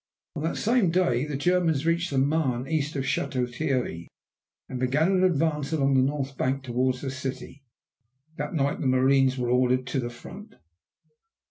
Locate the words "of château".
2.95-3.47